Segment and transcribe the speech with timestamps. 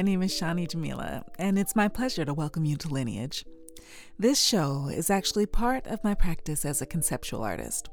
[0.00, 3.44] My name is Shani Jamila, and it's my pleasure to welcome you to Lineage.
[4.18, 7.90] This show is actually part of my practice as a conceptual artist.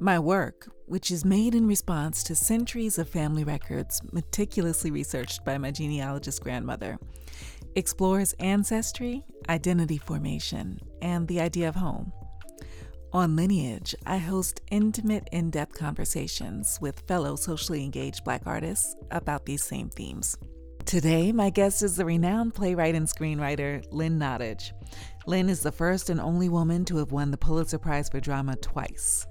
[0.00, 5.58] My work, which is made in response to centuries of family records meticulously researched by
[5.58, 6.98] my genealogist grandmother,
[7.76, 12.12] explores ancestry, identity formation, and the idea of home.
[13.12, 19.46] On Lineage, I host intimate, in depth conversations with fellow socially engaged Black artists about
[19.46, 20.36] these same themes.
[20.88, 24.72] Today, my guest is the renowned playwright and screenwriter Lynn Nottage.
[25.26, 28.56] Lynn is the first and only woman to have won the Pulitzer Prize for Drama
[28.56, 29.26] twice.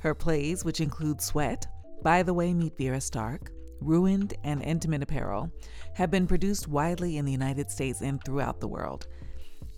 [0.00, 1.66] Her plays, which include Sweat,
[2.02, 3.50] By the Way Meet Vera Stark,
[3.80, 5.50] Ruined, and Intimate Apparel,
[5.94, 9.06] have been produced widely in the United States and throughout the world.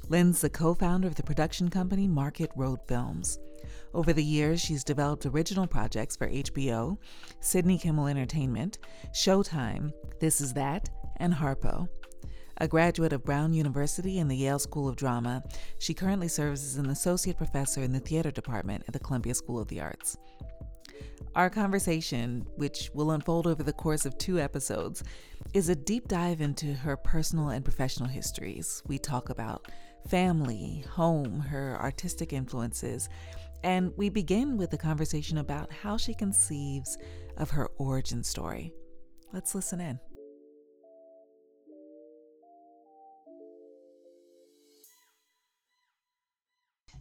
[0.08, 3.38] Lynn's the co founder of the production company Market Road Films.
[3.94, 6.98] Over the years, she's developed original projects for HBO,
[7.38, 8.78] Sidney Kimmel Entertainment,
[9.14, 10.90] Showtime, This Is That,
[11.20, 11.88] and Harpo.
[12.56, 15.42] A graduate of Brown University and the Yale School of Drama,
[15.78, 19.60] she currently serves as an associate professor in the theater department at the Columbia School
[19.60, 20.18] of the Arts.
[21.34, 25.04] Our conversation, which will unfold over the course of two episodes,
[25.54, 28.82] is a deep dive into her personal and professional histories.
[28.86, 29.68] We talk about
[30.08, 33.08] family, home, her artistic influences,
[33.62, 36.98] and we begin with a conversation about how she conceives
[37.36, 38.72] of her origin story.
[39.32, 40.00] Let's listen in.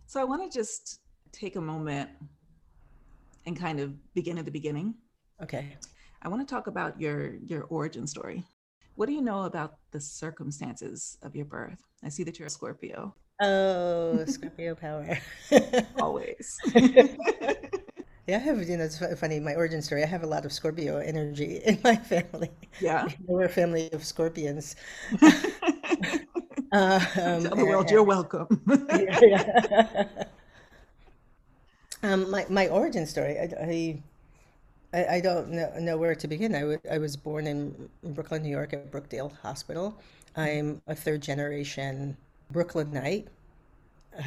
[0.09, 2.09] So I want to just take a moment
[3.45, 4.95] and kind of begin at the beginning.
[5.39, 5.77] Okay.
[6.23, 8.43] I want to talk about your your origin story.
[8.95, 11.83] What do you know about the circumstances of your birth?
[12.03, 13.13] I see that you're a Scorpio.
[13.39, 15.19] Oh, Scorpio power.
[16.02, 16.57] Always.
[16.73, 20.02] yeah, I have, you know, it's funny, my origin story.
[20.02, 22.49] I have a lot of Scorpio energy in my family.
[22.81, 23.08] Yeah.
[23.27, 24.75] We're a family of scorpions.
[26.71, 27.02] Um,
[27.43, 28.61] Tell the world you're welcome.
[29.21, 30.05] yeah.
[32.03, 33.39] um, my my origin story.
[33.39, 34.02] I, I
[34.93, 36.55] I don't know, know where to begin.
[36.55, 39.97] I, w- I was born in Brooklyn, New York, at Brookdale Hospital.
[40.35, 42.17] I'm a third generation
[42.52, 43.27] Brooklynite.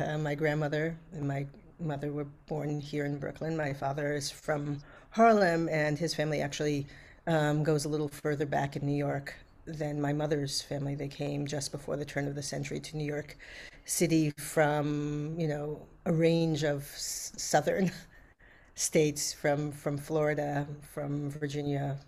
[0.00, 1.46] Uh, my grandmother and my
[1.80, 3.56] mother were born here in Brooklyn.
[3.56, 4.78] My father is from
[5.10, 6.86] Harlem, and his family actually
[7.26, 9.34] um, goes a little further back in New York
[9.64, 10.94] than my mother's family.
[10.94, 13.36] They came just before the turn of the century to New York
[13.84, 17.90] City from, you know, a range of s- southern
[18.74, 21.98] states from from Florida, from Virginia,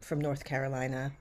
[0.00, 1.12] from North Carolina.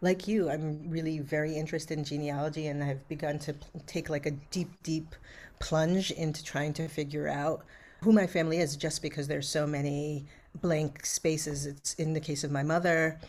[0.00, 3.54] Like you, I'm really very interested in genealogy and I've begun to
[3.86, 5.14] take like a deep, deep
[5.60, 7.64] plunge into trying to figure out
[8.02, 10.26] who my family is just because there's so many
[10.60, 11.66] blank spaces.
[11.66, 13.20] It's in the case of my mother,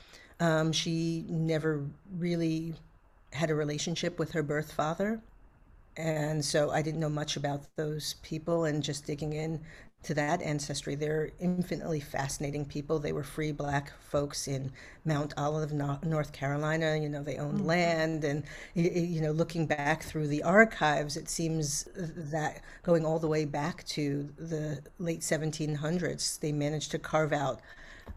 [0.43, 1.85] um, she never
[2.17, 2.73] really
[3.31, 5.21] had a relationship with her birth father.
[5.95, 9.61] And so I didn't know much about those people and just digging in
[10.03, 10.95] to that ancestry.
[10.95, 12.99] They're infinitely fascinating people.
[12.99, 14.73] They were free black folks in
[15.05, 16.97] Mount Olive, North Carolina.
[16.97, 17.67] You know, they owned mm-hmm.
[17.67, 18.23] land.
[18.25, 18.43] And,
[18.73, 23.85] you know, looking back through the archives, it seems that going all the way back
[23.85, 27.61] to the late 1700s, they managed to carve out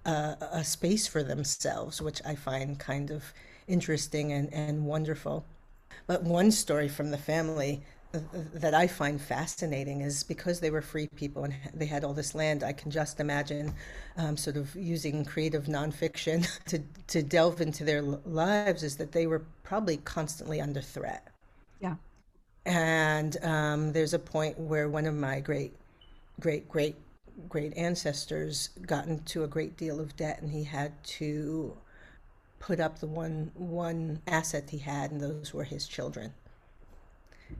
[0.04, 3.32] uh, a space for themselves, which I find kind of
[3.68, 5.44] interesting and, and wonderful.
[6.06, 7.82] But one story from the family
[8.54, 12.34] that I find fascinating is because they were free people and they had all this
[12.34, 12.62] land.
[12.62, 13.74] I can just imagine,
[14.16, 18.82] um, sort of using creative nonfiction to to delve into their lives.
[18.82, 21.28] Is that they were probably constantly under threat.
[21.80, 21.96] Yeah.
[22.64, 25.72] And um, there's a point where one of my great,
[26.40, 26.96] great, great
[27.48, 31.76] great ancestors got into a great deal of debt and he had to
[32.58, 36.32] put up the one one asset he had and those were his children.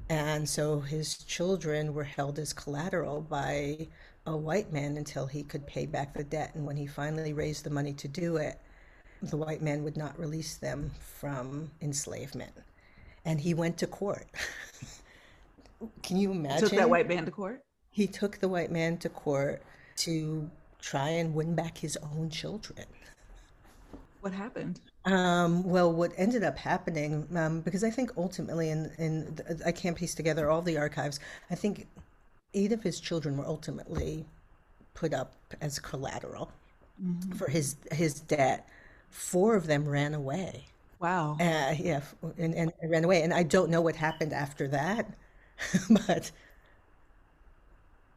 [0.09, 3.89] And so his children were held as collateral by
[4.27, 6.55] a white man until he could pay back the debt.
[6.55, 8.59] And when he finally raised the money to do it
[9.23, 12.53] the white man would not release them from enslavement.
[13.25, 14.27] And he went to court.
[16.03, 17.66] Can you imagine took that white man to court
[17.97, 19.63] he took the white man to court
[19.97, 20.51] to
[20.83, 22.85] try and win back his own children.
[24.21, 24.83] What happened?
[25.07, 29.73] Um, well, what ended up happening, um, because I think ultimately, and in, in, I
[29.73, 31.21] can't piece together all the archives,
[31.51, 31.87] I think
[32.53, 34.27] eight of his children were ultimately
[34.93, 35.33] put up
[35.63, 36.53] as collateral
[37.03, 37.33] mm-hmm.
[37.33, 38.69] for his his debt.
[39.09, 40.67] Four of them ran away.
[41.01, 41.39] Wow.
[41.41, 42.03] Uh, yeah,
[42.37, 43.23] and, and ran away.
[43.23, 45.15] And I don't know what happened after that,
[46.07, 46.31] but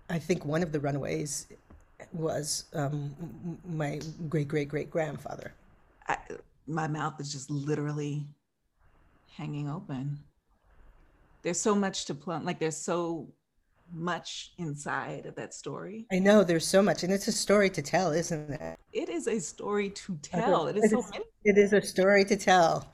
[0.09, 1.47] I think one of the runaways
[2.13, 3.13] was um,
[3.67, 5.53] my great great great grandfather.
[6.67, 8.25] my mouth is just literally
[9.35, 10.19] hanging open.
[11.41, 13.27] There's so much to plumb, like there's so
[13.94, 16.06] much inside of that story.
[16.11, 18.77] I know there's so much, and it's a story to tell, isn't it?
[18.94, 20.67] It is a story to tell.
[20.67, 21.11] It is It so is,
[21.45, 22.91] it is a story to tell.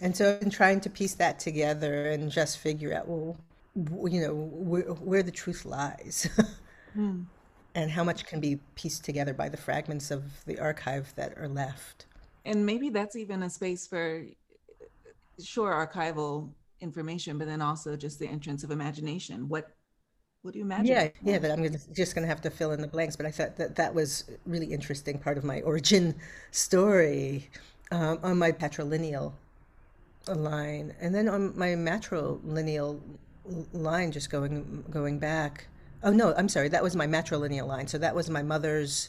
[0.00, 3.36] And so I've been trying to piece that together and just figure out, well,
[4.10, 6.28] you know, where, where the truth lies
[6.94, 7.30] Hmm.
[7.74, 11.48] and how much can be pieced together by the fragments of the archive that are
[11.48, 12.06] left.
[12.44, 14.24] And maybe that's even a space for
[15.40, 19.48] sure archival information, but then also just the entrance of imagination.
[19.48, 19.66] What
[20.42, 21.02] what do you imagine?
[21.02, 23.16] Yeah, yeah, but I'm gonna, just going to have to fill in the blanks.
[23.16, 26.14] But I thought that that was really interesting part of my origin
[26.52, 27.50] story
[27.90, 29.32] um, on my patrilineal
[30.28, 33.00] line, and then on my matrilineal
[33.72, 35.68] line, just going going back.
[36.02, 37.88] Oh no, I'm sorry, that was my matrilineal line.
[37.88, 39.08] So that was my mother's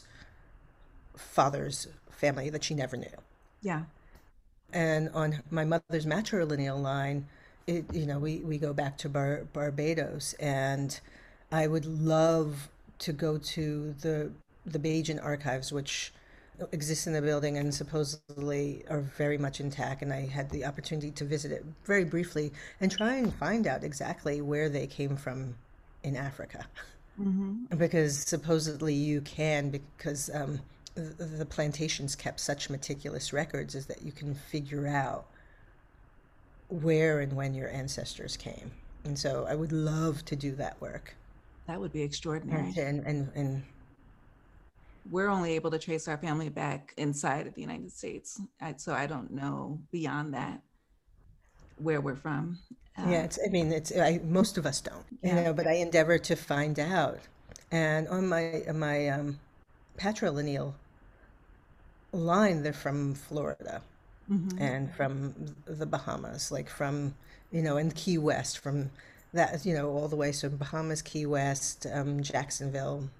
[1.16, 3.08] father's family that she never knew.
[3.62, 3.84] Yeah.
[4.72, 7.26] And on my mother's matrilineal line,
[7.66, 10.98] it, you know, we, we go back to Bar- Barbados, and
[11.50, 12.68] I would love
[13.00, 14.30] to go to the
[14.66, 16.12] the Bajan archives, which
[16.72, 20.02] exist in the building and supposedly are very much intact.
[20.02, 23.84] And I had the opportunity to visit it very briefly and try and find out
[23.84, 25.56] exactly where they came from
[26.02, 26.66] in Africa,
[27.16, 30.60] hmm because supposedly you can, because um,
[30.94, 35.26] the, the plantations kept such meticulous records, is that you can figure out
[36.68, 38.70] where and when your ancestors came.
[39.04, 41.14] And so I would love to do that work.
[41.66, 42.72] That would be extraordinary.
[42.76, 43.62] and and, and
[45.04, 48.40] We're only able to trace our family back inside of the United States.
[48.60, 50.62] I, so I don't know beyond that
[51.76, 52.58] where we're from.
[53.02, 55.74] yeah, Um, it's I mean it's I most of us don't, you know, but I
[55.74, 57.20] endeavor to find out.
[57.70, 59.38] And on my my um,
[59.98, 60.74] patrilineal
[62.12, 63.82] line, they're from Florida
[64.28, 65.34] hmm and from
[65.66, 67.14] the Bahamas, like from
[67.52, 68.90] you know, and Key West, from
[69.32, 73.10] that you know all the way so Bahamas, Key West, um, Jacksonville.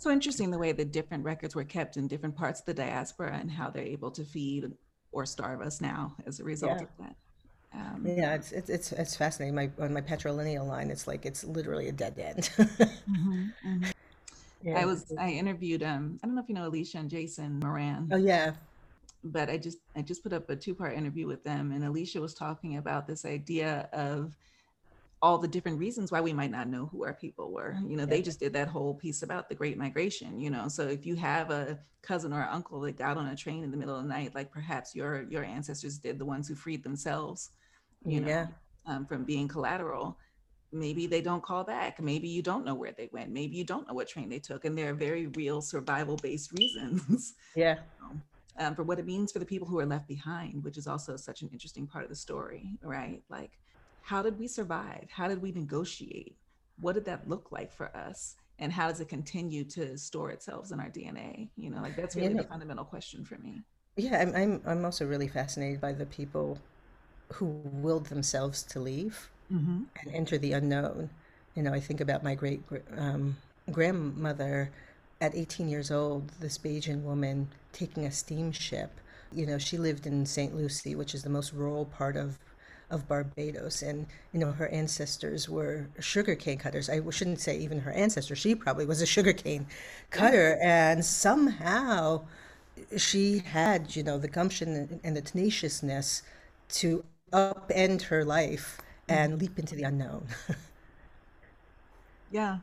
[0.00, 3.38] So interesting the way the different records were kept in different parts of the diaspora
[3.38, 4.72] and how they're able to feed
[5.12, 6.82] or starve us now as a result Yeah.
[6.82, 7.16] of that.
[7.72, 9.54] Um, Yeah, it's it's it's fascinating.
[9.54, 12.50] My on my patrilineal line, it's like it's literally a dead end.
[13.08, 13.92] mhm, mhm.
[14.74, 18.12] I was I interviewed um I don't know if you know Alicia and Jason Moran,
[18.12, 18.54] Oh yeah.
[19.22, 22.20] but I just I just put up a two part interview with them and Alicia
[22.20, 24.36] was talking about this idea of
[25.22, 27.76] all the different reasons why we might not know who our people were.
[27.86, 28.10] You know, Yeah.
[28.10, 30.40] they just did that whole piece about the Great Migration.
[30.40, 33.62] You know, so if you have a cousin or uncle that got on a train
[33.62, 36.54] in the middle of the night, like perhaps your your ancestors did, the ones who
[36.54, 37.50] freed themselves,
[38.04, 38.46] you know, Yeah.
[38.86, 40.18] um, from being collateral.
[40.72, 42.00] Maybe they don't call back.
[42.00, 43.32] Maybe you don't know where they went.
[43.32, 46.52] Maybe you don't know what train they took, and there are very real survival based
[46.58, 47.78] reasons Yeah.
[48.58, 51.16] um, for what it means for the people who are left behind, which is also
[51.16, 53.22] such an interesting part of the story, right?
[53.28, 53.58] Like,
[54.10, 55.08] how did we survive?
[55.10, 56.36] How did we negotiate?
[56.78, 58.36] What did that look like for us?
[58.58, 61.50] And how does it continue to store itself in our DNA?
[61.56, 63.64] You know, like that's really the fundamental question for me.
[63.96, 66.58] yeah, I'm I'm I'm also really fascinated by the people
[67.34, 71.10] who willed themselves to leave hmm and enter the unknown.
[71.56, 73.36] You know, I think about my great gr- um,
[73.72, 74.70] grandmother
[75.20, 78.92] at 18 years old, this Bajan woman taking a steamship.
[79.32, 80.56] You know, she lived in St.
[80.56, 82.38] Lucy, which is the most rural part of
[82.90, 86.88] of Barbados, and you know her ancestors were sugarcane cutters.
[86.90, 89.66] I shouldn't say even her ancestor; she probably was a sugarcane
[90.10, 92.22] cutter, and somehow
[92.96, 96.22] she had, you know, the gumption and the tenaciousness
[96.70, 100.26] to upend her life and leap into the unknown.
[102.30, 102.58] Yeah.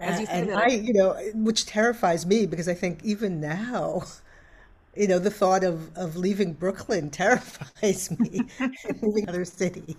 [0.00, 4.04] As you say And I, you know, which terrifies me because I think even now,
[4.98, 8.46] you know, the thought of, of leaving Brooklyn terrifies me
[8.88, 9.98] and moving to another city.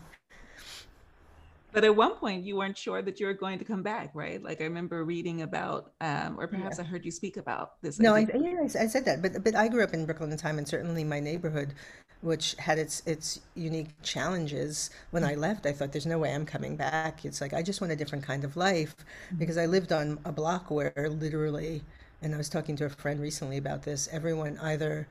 [1.72, 4.42] but at one point you weren't sure that you were going to come back, right?
[4.42, 6.60] Like I remember reading about, um, or Yeah.
[6.60, 9.44] perhaps I heard you speak about this No, I, yeah, I I said that, but
[9.44, 11.74] but I grew up in Brooklyn at the time, and certainly my neighborhood,
[12.22, 14.90] which had its its unique challenges.
[15.12, 17.82] When I left, I thought, "There's no way I'm coming back." It's like I just
[17.82, 18.96] want a different kind of life
[19.32, 19.40] Mhm.
[19.40, 21.84] because I lived on a block where literally,
[22.22, 24.08] and I was talking to a friend recently about this.
[24.12, 25.08] Everyone either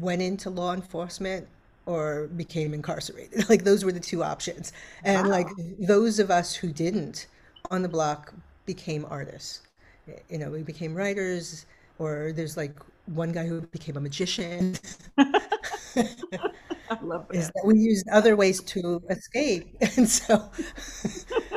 [0.00, 1.46] went into law enforcement
[1.86, 3.48] or became incarcerated.
[3.48, 4.72] Like those were the two options,
[5.04, 7.26] and like those of us who didn't
[7.70, 8.34] on the block
[8.66, 9.62] became artists
[10.30, 11.66] you know, we became writers,
[11.98, 12.74] or there's like
[13.06, 14.74] one guy who became a magician.
[16.90, 17.54] I love Is that.
[17.54, 20.50] that we used other ways to escape, and so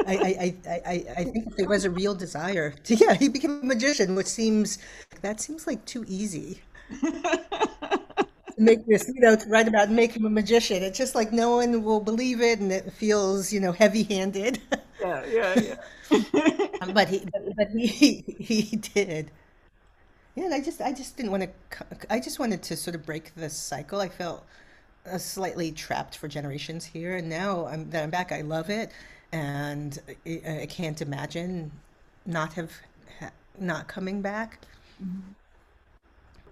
[0.07, 3.65] I, I, I, I, think there was a real desire to, yeah, he became a
[3.65, 4.77] magician, which seems
[5.21, 6.61] that seems like too easy.
[7.01, 8.27] To
[8.57, 10.83] make this, you know, to write about make him a magician.
[10.83, 14.59] It's just like no one will believe it, and it feels, you know, heavy-handed.
[14.99, 15.75] Yeah, yeah,
[16.11, 16.87] yeah.
[16.93, 19.31] but he, but, but he, he did.
[20.35, 21.85] Yeah, and I just, I just didn't want to.
[22.09, 23.99] I just wanted to sort of break this cycle.
[23.99, 24.45] I felt
[25.05, 28.91] uh, slightly trapped for generations here, and now I'm, that I'm back, I love it,
[29.31, 31.71] and I, I can't imagine
[32.25, 32.71] not have
[33.59, 34.59] not coming back.
[35.03, 35.31] Mm-hmm.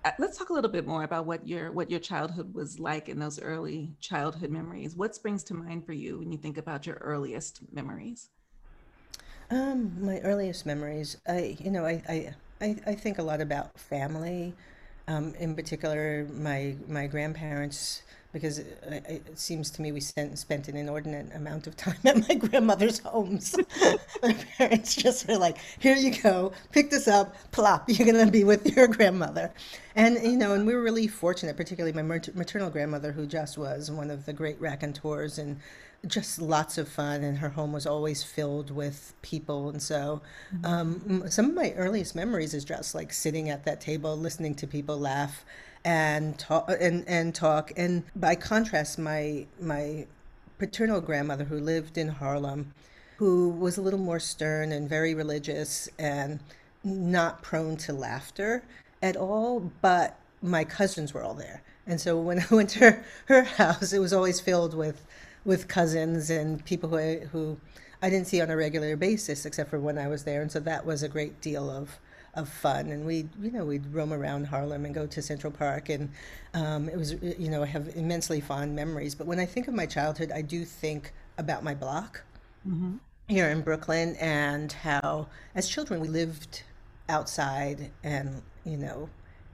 [0.06, 3.10] Uh, let's talk a little bit more about what your what your childhood was like
[3.10, 4.96] in those early childhood memories.
[4.96, 8.30] What springs to mind for you when you think about your earliest memories?
[9.52, 13.78] Um, my earliest memories, I you know I I I, I think a lot about
[13.78, 14.56] family.
[15.10, 20.68] Um, in particular, my my grandparents because it, it, seems to me we spent, spent
[20.68, 23.56] an inordinate amount of time at my grandmother's homes.
[24.22, 27.90] my parents just were like, "Here you go, pick this up, plop.
[27.90, 29.52] You're gonna be with your grandmother,"
[29.96, 32.04] and you know, and we were really fortunate, particularly my
[32.36, 35.60] maternal grandmother, who just was one of the great raconteurs and
[36.08, 40.22] just lots of fun and her home was always filled with people and so
[40.56, 40.66] mm-hmm.
[40.66, 44.66] um, some of my earliest memories is just like sitting at that table listening to
[44.66, 45.44] people laugh
[45.86, 47.72] and talk and, and talk.
[47.78, 50.08] And by contrast, my my
[50.58, 52.74] paternal grandmother who lived in Harlem,
[53.18, 56.40] who was a little more stern and very religious and
[56.84, 58.64] not prone to laughter
[59.02, 61.62] at all, but my cousins were all there.
[61.88, 65.06] And so when I went to her, her house, it was always filled with
[65.46, 67.58] with cousins and people who who
[68.02, 70.42] I didn't see on a regular basis except for when I was there.
[70.42, 72.00] And so that was a great deal of
[72.36, 72.92] of fun.
[72.92, 76.10] And we, you know, we'd roam around Harlem and go to Central Park, and
[76.54, 79.16] um, it was, you know, I have immensely fond memories.
[79.16, 82.24] But when I think of my childhood, I do think about my block
[82.68, 82.98] mm-hmm.
[83.28, 86.64] here in Brooklyn and how, as children, we lived
[87.10, 89.10] outside and, you know,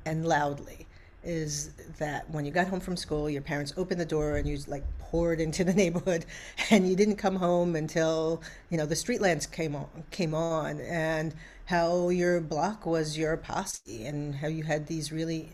[0.06, 0.86] and loudly
[1.26, 4.58] is that when you got home from school, your parents opened the door and you
[4.68, 6.26] like poured into the neighborhood,
[6.70, 10.80] and you didn't come home until you know the street lamps came on came on,
[10.82, 11.34] and
[11.66, 15.50] how your block was your posse and how you had these really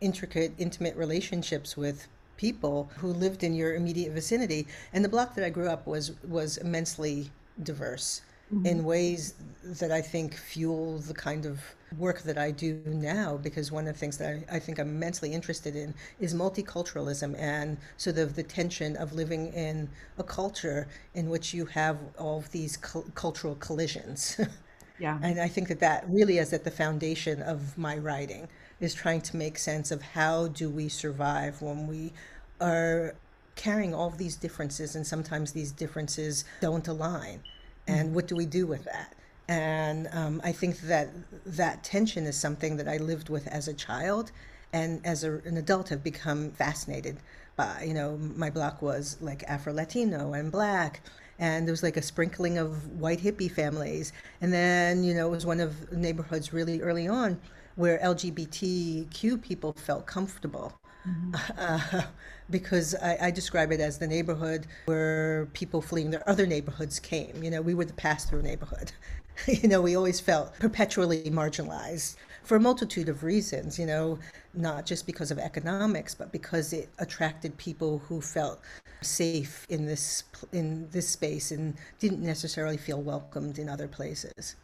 [0.00, 4.66] intricate, intimate relationships with people who lived in your immediate vicinity.
[4.92, 7.30] And the block that I grew up was was immensely
[7.62, 8.66] diverse mm-hmm.
[8.66, 11.60] in ways that I think fuel the kind of
[11.98, 14.88] work that I do now because one of the things that I, I, think I'm
[14.88, 20.88] immensely interested in is multiculturalism and sort of the tension of living in a culture
[21.14, 24.40] in which you have all of these cu- cultural collisions.
[24.98, 25.18] Yeah.
[25.20, 28.46] And I think that that really is at the foundation of my writing
[28.78, 32.12] is trying to make sense of how do we survive when we
[32.60, 33.16] are
[33.56, 37.42] carrying all of these differences and sometimes these differences don't align.
[37.88, 38.14] And mm-hmm.
[38.14, 39.14] what do we do with that?
[39.48, 41.10] And um, I think that
[41.44, 44.32] that tension is something that I lived with as a child
[44.72, 47.18] and as a, an adult have become fascinated
[47.56, 47.84] by.
[47.86, 51.02] You know, my block was like Afro Latino and black
[51.38, 54.12] and there was like a sprinkling of white hippie families.
[54.40, 57.40] And then, you know, it was one of neighborhoods really early on
[57.74, 60.72] where LGBTQ people felt comfortable.
[61.06, 61.34] Mm-hmm.
[61.58, 62.02] Uh,
[62.50, 67.42] because I, I, describe it as the neighborhood where people fleeing their other neighborhoods came.
[67.42, 68.92] You know, we were the pass through neighborhood.
[69.46, 74.18] you know, we always felt perpetually marginalized for a multitude of reasons, you know,
[74.54, 78.60] not just because of economics, but because it attracted people who felt
[79.00, 84.56] safe in this in this space and didn't necessarily feel welcomed in other places.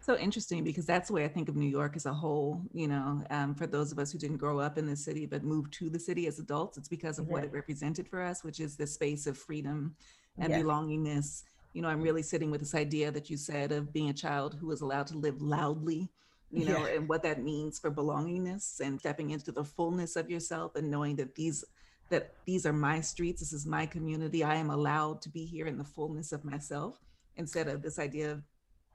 [0.00, 2.62] So interesting because that's the way I think of New York as a whole.
[2.72, 5.42] You know, um, for those of us who didn't grow up in the city but
[5.42, 7.32] moved to the city as adults, it's because of yeah.
[7.32, 9.96] what it represented for us, which is the space of freedom
[10.38, 10.60] and yeah.
[10.60, 11.42] belongingness.
[11.76, 14.56] You know, I'm really sitting with this idea that you said of being a child
[14.58, 16.10] who was allowed to live loudly
[16.52, 16.94] you know, yeah.
[16.94, 21.16] and what that means for belongingness and stepping into the fullness of yourself and knowing
[21.16, 21.64] that these
[22.08, 24.44] that these are my streets, this is my community.
[24.44, 27.00] I am allowed to be here in the fullness of myself
[27.36, 28.42] instead of this idea of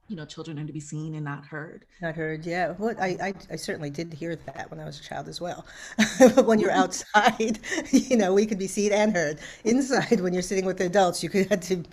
[0.08, 3.16] you know children are to be seen and not heard not heard yeah well I,
[3.22, 5.64] I, I certainly did hear that when i was a child as well
[6.44, 7.60] when you're outside
[7.92, 11.22] you know we could be seen and heard inside when you're sitting with the adults
[11.22, 11.84] you could have to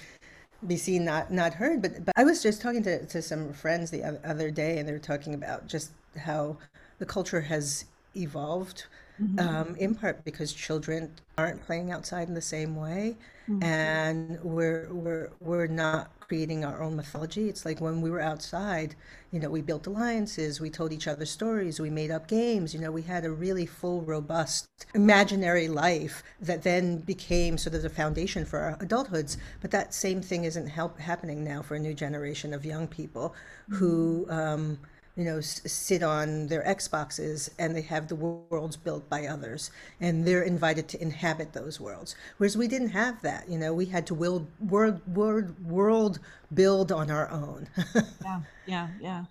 [0.67, 3.91] be seen not not heard but but i was just talking to, to some friends
[3.91, 6.57] the other day and they were talking about just how
[6.97, 7.85] the culture has
[8.15, 8.85] evolved
[9.21, 9.39] mm-hmm.
[9.39, 13.15] um, in part because children aren't playing outside in the same way
[13.49, 13.63] mm-hmm.
[13.63, 18.95] and we're we're we're not creating our own mythology it's like when we were outside
[19.31, 22.79] you know we built alliances we told each other stories we made up games you
[22.79, 27.89] know we had a really full robust imaginary life that then became sort of the
[27.89, 31.93] foundation for our adulthoods but that same thing isn't help happening now for a new
[31.93, 33.33] generation of young people
[33.69, 33.75] mm-hmm.
[33.75, 34.77] who um,
[35.19, 39.71] you know, s- sit on their Xboxes and they have the worlds built by others
[40.01, 42.15] and they're invited to inhabit those worlds.
[42.37, 46.19] Whereas we didn't have that, you know, we had to world, world, world, world
[46.53, 47.67] build on our own.
[48.23, 49.25] Yeah, yeah, yeah.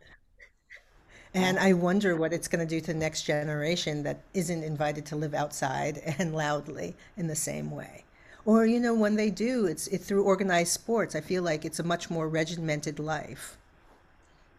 [1.33, 5.07] And I wonder what it's going to do to the next generation that isn't invited
[5.07, 8.04] to live outside and loudly in the same way.
[8.45, 11.14] Or, you know, when they do, it's, it's through organized sports.
[11.14, 13.57] I feel like it's a much more regimented life.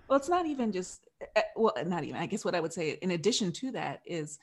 [0.07, 2.91] Well, it's not even just, Eh, well, not even, I guess what I would say
[3.01, 4.39] in addition to that is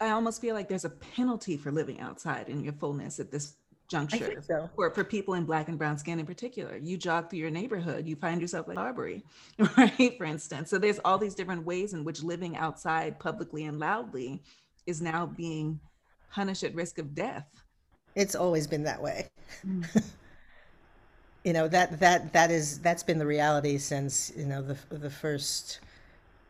[0.00, 3.54] I almost feel like there's a penalty for living outside in your fullness at this
[3.88, 4.68] juncture so.
[4.76, 6.76] for, for people in black and brown skin in particular.
[6.76, 9.24] You jog through your neighborhood, you find yourself like Arbery,
[9.76, 10.14] right?
[10.16, 10.70] For instance.
[10.70, 14.42] So there's all these different ways in which living outside publicly and loudly
[14.86, 15.80] is now being
[16.30, 17.46] punished at risk of death.
[18.14, 19.28] It's always been that way.
[19.66, 20.12] Mm.
[21.44, 25.10] You know, that that that is that's been the reality since, you know, the the
[25.10, 25.80] first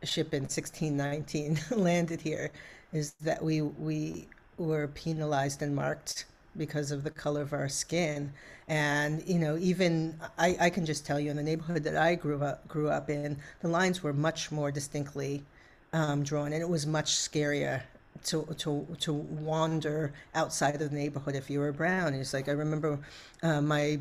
[0.02, 2.50] ship in 1619 landed here
[2.92, 4.26] is that we we
[4.57, 6.25] were penalized and marked
[6.57, 8.33] because of the color of our skin.
[8.66, 12.14] And you know, even I, I can just tell you in the neighborhood that I
[12.14, 15.45] grew up grew up in, the lines were much more distinctly
[15.92, 17.83] um, drawn, and it was much scarier
[18.25, 22.14] to to to wander outside of the neighborhood if you were brown.
[22.14, 22.98] It's like I remember
[23.42, 23.98] uh, my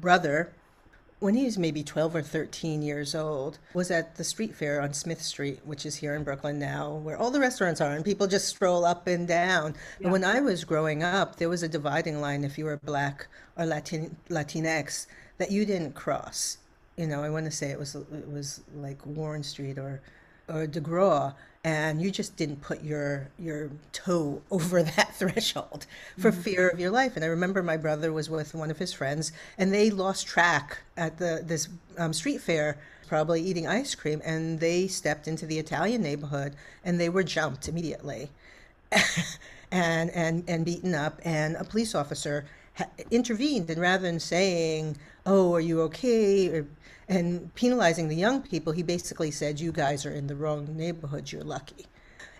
[0.00, 0.52] brother
[1.18, 4.92] when he was maybe 12 or 13 years old, was at the street fair on
[4.92, 8.26] Smith Street, which is here in Brooklyn now, where all the restaurants are, and people
[8.26, 9.74] just stroll up and down.
[10.02, 13.28] And when I was growing up, there was a dividing line if you were black
[13.56, 15.06] or Latin Latinx
[15.38, 16.58] that you didn't cross.
[16.96, 20.02] You know, I want to say it was it was like Warren Street or
[20.48, 21.34] or DeGraw,
[21.66, 26.92] and you just didn't put your your toe over that threshold for fear of your
[26.92, 27.16] life.
[27.16, 30.78] And I remember my brother was with one of his friends, and they lost track
[30.96, 35.58] at the this um, street fair, probably eating ice cream, and they stepped into the
[35.58, 38.30] Italian neighborhood, and they were jumped immediately
[39.72, 42.46] and and and beaten up and a police officer
[43.10, 46.64] intervened and rather than saying oh are you okay?
[47.08, 51.32] And penalizing the young people he basically said you guys are in the wrong neighborhood.
[51.32, 51.86] You're lucky.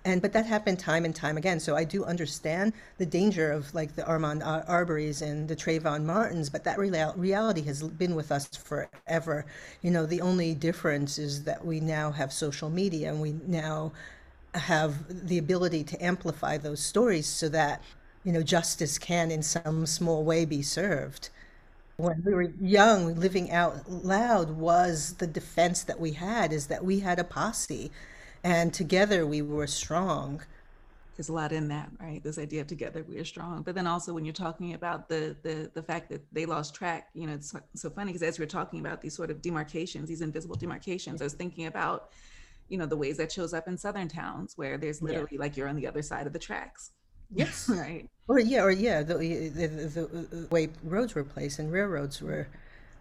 [0.04, 1.60] And but that happened time and time again.
[1.60, 6.04] So i do understand the danger of like the Ahmaud Ar- arbery's and the trayvon
[6.04, 9.46] martins but that real- reality has been with us forever.
[9.82, 13.92] You know the only difference is that we now have social media and we now
[14.54, 17.82] have the ability to amplify those stories so that
[18.24, 21.30] you know justice can in some small way be served
[21.96, 26.84] when we were young living out loud was the defense that we had is that
[26.84, 27.90] we had a posse
[28.44, 30.42] and together we were strong
[31.16, 32.22] There's a lot in that, right?
[32.22, 33.62] This idea of together we are strong.
[33.62, 37.08] But then also when you're talking about the the the fact that they lost track,
[37.14, 40.20] you know, it's so funny because as we're talking about these sort of demarcations, these
[40.20, 42.10] invisible demarcations, I was thinking about,
[42.68, 45.56] you know, the ways that shows up in southern towns where there's yeah literally like
[45.56, 46.92] you're on the other side of the tracks,
[47.30, 47.82] yes.
[47.86, 48.06] Right?
[48.28, 52.48] or yeah or yeah the, the, the, way roads were placed and railroads were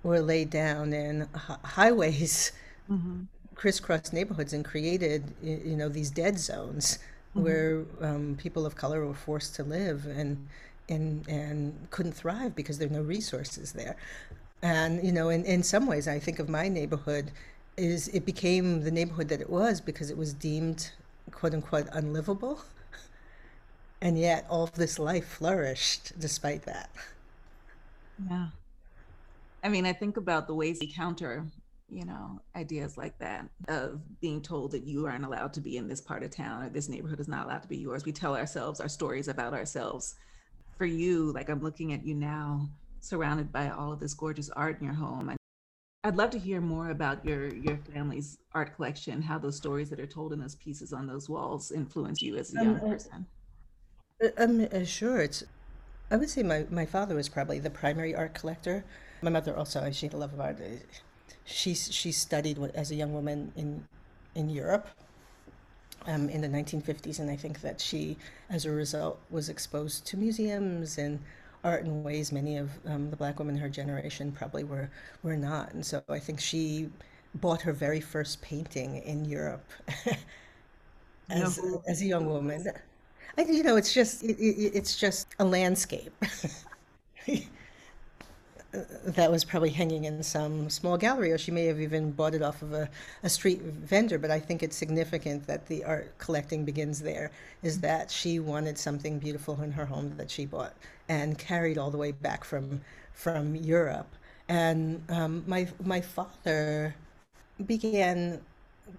[0.04, 2.52] were laid down and hi- highways
[2.88, 7.00] hmm crisscrossed neighborhoods and created you know these dead zones
[7.36, 10.48] hmm where um, people of color were forced to live and
[10.90, 13.96] and and couldn't thrive because there are no resources there.
[14.62, 17.32] And you know in, in some ways i think of my neighborhood
[17.78, 20.92] is it became the neighborhood that it was because it was deemed
[21.32, 22.62] quote unquote unlivable
[24.02, 26.90] and yet all of this life flourished despite that
[28.30, 28.48] Yeah.
[29.64, 31.46] I mean, I think about the ways we counter,
[31.90, 35.88] you know, ideas like that of being told that you aren't allowed to be in
[35.88, 38.06] this part of town or this neighborhood is not allowed to be yours.
[38.06, 40.16] We tell ourselves our stories about ourselves.
[40.78, 44.80] For you, like I'm looking at you now, surrounded by all of this gorgeous art
[44.80, 45.30] in your home.
[45.30, 45.36] I-
[46.04, 50.00] I'd love to hear more about your your family's art collection, how those stories that
[50.00, 53.26] are told in those pieces on those walls influence you as a um, young person.
[54.26, 55.44] Uh, um, uh, sure it's
[56.12, 58.86] I would say my, my father was probably the primary art collector.
[59.22, 60.60] My mother also, she had a love of art.
[60.62, 60.78] Uh,
[61.46, 63.88] She she studied as a young woman in
[64.36, 64.88] in Europe
[66.08, 68.18] um, in the 1950s, and I think that she,
[68.50, 71.20] as a result, was exposed to museums and
[71.64, 74.90] art in ways many of um, the black women in her generation probably were
[75.24, 75.74] were not.
[75.74, 76.90] And so I think she
[77.34, 79.66] bought her very first painting in Europe
[81.30, 82.64] as as a young woman.
[83.38, 86.14] I, you know, it's just it, it, it's just a landscape
[88.72, 92.42] that was probably hanging in some small gallery, or she may have even bought it
[92.42, 92.90] off of a,
[93.24, 94.18] a street vendor.
[94.18, 97.32] But I think it's significant that the art collecting begins there.
[97.64, 100.74] Is that she wanted something beautiful in her home that she bought
[101.10, 102.82] and carried all the way back from
[103.14, 104.08] from Europe.
[104.48, 106.96] And um, my my father
[107.66, 108.42] began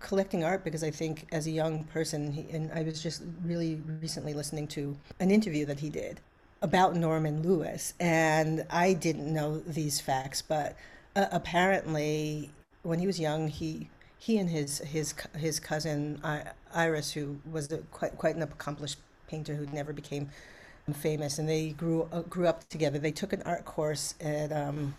[0.00, 3.80] collecting art because I think as a young person, he, and I was just really
[4.00, 6.20] recently listening to an interview that he did
[6.62, 10.76] about Norman Lewis, and I didn't know these facts, but
[11.14, 12.50] uh, apparently
[12.82, 16.20] when he was young, he he and his his his cousin
[16.74, 20.30] Iris, who was a, quite quite an accomplished painter who never became
[20.94, 22.98] famous, and they grew uh, grew up together.
[22.98, 24.94] They took an art course at um,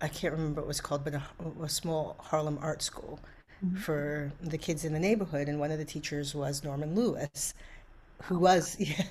[0.00, 1.22] I can't remember what it was called, but a,
[1.62, 3.20] a small Harlem art school
[3.64, 3.76] mm-hmm.
[3.76, 5.48] for the kids in the neighborhood.
[5.48, 7.54] And one of the teachers was Norman Lewis,
[8.24, 9.04] who was, yeah,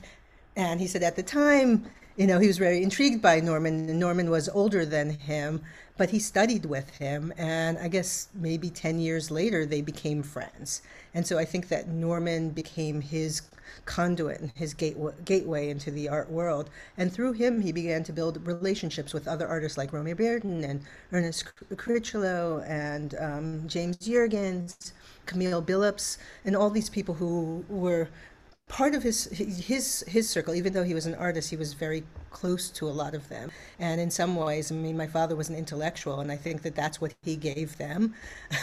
[0.56, 1.86] and he said at the time,
[2.18, 3.98] you know, he was very intrigued by Norman.
[3.98, 5.62] Norman was older than him,
[5.98, 7.34] but he studied with him.
[7.38, 10.82] And I guess maybe 10 years later, they became friends.
[11.14, 13.42] And so I think that Norman became his
[13.86, 16.70] conduit and his gateway, gateway into the art world.
[16.98, 20.82] And through him, he began to build relationships with other artists like Romare Bearden and
[21.12, 24.92] Ernest Crichlow and um, James Jurgens,
[25.26, 28.10] Camille Billops, and all these people who were
[28.72, 32.04] part of his his his circle even though he was an artist he was very
[32.30, 33.52] close to a lot of them.
[33.80, 36.76] And in some ways i mean my father was an intellectual and i think that
[36.76, 38.16] that's what he gave them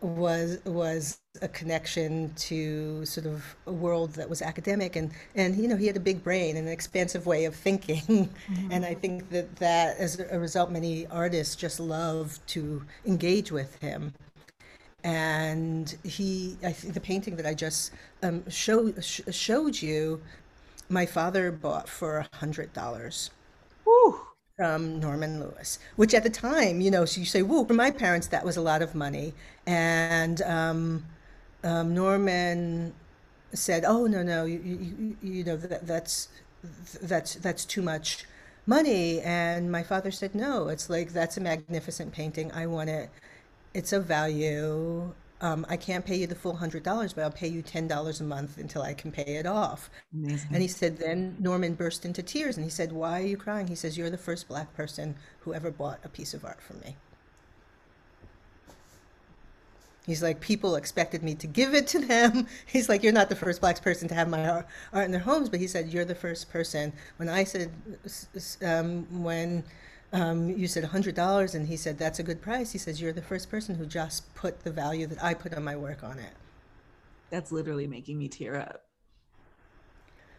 [0.00, 4.94] was was a connection to sort of a world that was academic.
[4.94, 8.30] And and you know he had a big brain and an expansive way of thinking.
[8.46, 8.72] Mm-hmm.
[8.72, 13.74] and i think that that as a result many artists just love to engage with
[13.80, 14.12] him
[15.06, 17.92] and he i think the painting that i just
[18.24, 20.22] um, show, sh- showed you
[20.88, 23.30] my father bought for a hundred dollars
[24.56, 27.90] from Norman Lewis, which at the time, you know, so you say, whoa, for my
[27.90, 29.34] parents, that was a lot of money.
[29.66, 31.04] And um,
[31.62, 32.94] um, Norman
[33.52, 36.28] said, oh, no, no, you, you, you know, that, that's,
[37.02, 38.24] that's, that's too much
[38.66, 39.20] money.
[39.20, 42.50] And my father said, no, it's like, that's a magnificent painting.
[42.52, 43.10] I want it.
[43.76, 47.48] It's of value um, I can't pay you the full hundred dollars, but I'll pay
[47.48, 49.90] you ten dollars a month until I can pay it off.
[50.14, 50.48] Amazing.
[50.52, 53.66] And he said, then Norman burst into tears and he said, Why are you crying?
[53.66, 56.80] He says, You're the first black person who ever bought a piece of art from
[56.80, 56.96] me.
[60.06, 62.46] He's like, people expected me to give it to them.
[62.66, 65.48] He's like, you're not the first black person to have my art, in their homes,
[65.48, 66.92] but he said, you're the first person.
[67.16, 67.72] When I said,
[68.64, 69.64] um, when
[70.12, 72.72] um, you said $100 and he said that's a good price.
[72.72, 75.64] He says you're the first person who just put the value that i put on
[75.64, 76.32] my work on it.
[77.30, 78.84] That's literally making me tear up.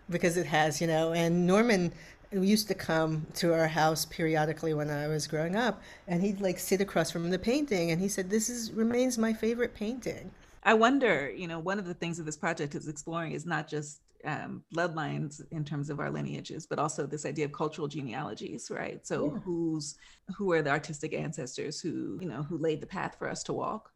[0.10, 1.92] Because it has you know and norman
[2.32, 6.60] used to come to our house periodically when i was growing up and he'd like
[6.60, 10.32] sit across from the painting and he said this is remains my favorite painting.
[10.64, 13.68] I wonder you know one of the things that this project is exploring is not
[13.68, 18.70] just um, bloodlines in terms of our lineages, but also this idea of cultural genealogies,
[18.72, 19.06] right?
[19.06, 19.40] So yeah.
[19.40, 19.96] who's
[20.36, 23.54] who are the artistic ancestors who you know who laid the path for us to
[23.54, 23.92] walk,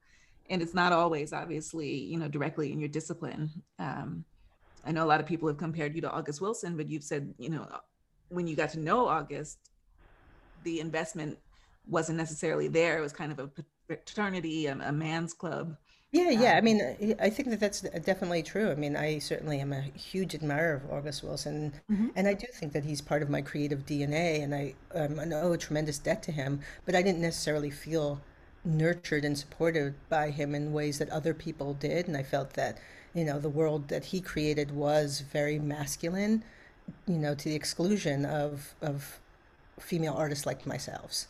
[0.49, 3.49] and it's not always obviously you know directly in your discipline.
[3.79, 4.23] Um,
[4.85, 7.33] I know a lot of people have compared you to August Wilson, but you've said
[7.37, 7.67] you know
[8.29, 9.59] when you got to know August,
[10.63, 11.37] the investment
[11.87, 12.97] wasn't necessarily there.
[12.97, 13.49] It was kind of a
[13.87, 15.75] fraternity, a, a man's club.
[16.11, 16.55] Yeah, yeah.
[16.55, 18.69] I um, mean, I think that that's definitely true.
[18.69, 22.09] I mean, I certainly am a huge admirer of August Wilson, mm-hmm.
[22.17, 25.25] and I do think that he's part of my creative DNA, and I um, I
[25.35, 26.59] owe a tremendous debt to him.
[26.85, 28.19] But I didn't necessarily feel
[28.65, 32.77] nurtured and supported by him in ways that other people did, and I felt that
[33.13, 36.43] you know the world that he created was very masculine,
[37.07, 39.19] you know, to the exclusion of of
[39.79, 41.27] female artists like myself.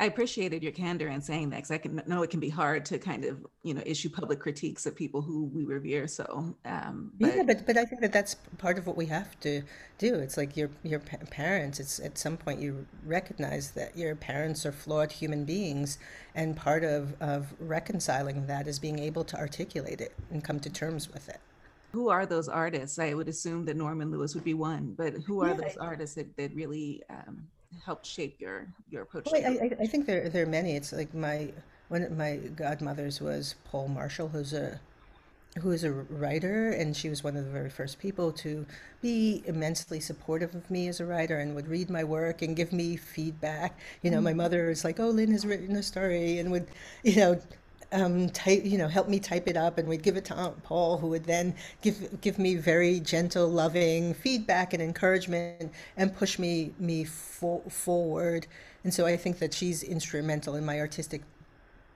[0.00, 2.84] I appreciated your candor in saying that because I can know it can be hard
[2.86, 6.06] to kind of you know issue public critiques of people who we revere.
[6.06, 7.34] So um, but...
[7.34, 9.62] yeah, but but I think that that's part of what we have to
[9.98, 10.14] do.
[10.14, 11.80] It's like your your parents.
[11.80, 15.98] It's at some point you recognize that your parents are flawed human beings,
[16.34, 20.70] and part of of reconciling that is being able to articulate it and come to
[20.70, 21.40] terms with it.
[21.92, 22.98] Who are those artists?
[22.98, 26.16] I would assume that Norman Lewis would be one, but who are yeah, those artists
[26.16, 27.48] that, that really um,
[27.84, 29.28] helped shape your your approach?
[29.30, 30.76] Well, I, I, think there there are many.
[30.76, 31.52] It's like my
[31.88, 34.80] one of my godmothers was Paule Marshall, who's a
[35.60, 38.64] who is a writer, and she was one of the very first people to
[39.00, 42.72] be immensely supportive of me as a writer and would read my work and give
[42.72, 43.78] me feedback.
[44.02, 44.24] You know, mm-hmm.
[44.24, 46.68] my mother is like, "Oh, Lynn has written a story," and would,
[47.02, 47.40] you know,
[47.92, 50.62] um, type, you know, help me type it up, and we'd give it to Aunt
[50.62, 56.38] Paule, who would then give give me very gentle, loving feedback and encouragement, and push
[56.38, 58.46] me me fo- forward.
[58.84, 61.22] And so I think that she's instrumental in my artistic